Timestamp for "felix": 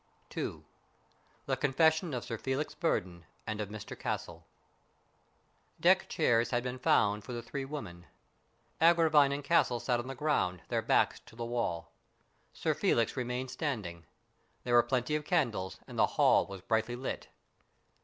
2.39-2.73, 12.73-13.15